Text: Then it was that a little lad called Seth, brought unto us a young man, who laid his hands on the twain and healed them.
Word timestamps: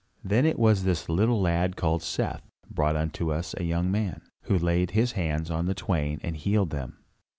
Then 0.23 0.47
it 0.47 0.57
was 0.57 0.81
that 0.85 1.07
a 1.07 1.13
little 1.13 1.39
lad 1.39 1.75
called 1.75 2.01
Seth, 2.01 2.41
brought 2.67 2.95
unto 2.95 3.31
us 3.31 3.53
a 3.57 3.63
young 3.63 3.91
man, 3.91 4.21
who 4.45 4.57
laid 4.57 4.89
his 4.97 5.11
hands 5.11 5.51
on 5.51 5.67
the 5.67 5.75
twain 5.75 6.19
and 6.23 6.35
healed 6.35 6.71
them. 6.71 6.97